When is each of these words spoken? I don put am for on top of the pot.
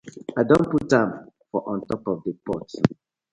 I 0.39 0.41
don 0.49 0.63
put 0.71 0.91
am 0.93 1.09
for 1.51 1.61
on 1.69 1.85
top 1.85 2.01
of 2.07 2.23
the 2.23 2.33
pot. 2.43 2.67